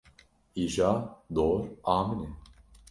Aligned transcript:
Îja 0.63 0.91
dor 1.27 1.61
a 1.95 1.95
min 2.07 2.21
e. 2.27 2.29